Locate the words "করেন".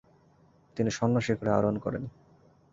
1.79-2.03